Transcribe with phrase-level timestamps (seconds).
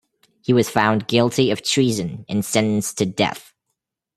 [0.41, 3.53] He was found guilty of treason and sentenced to death.